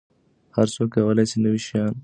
هر 0.55 0.67
څوک 0.75 0.87
کولای 0.95 1.25
سي 1.31 1.37
نوي 1.45 1.59
شیان 1.65 1.91
زده 1.91 1.93
کړي. 1.93 1.99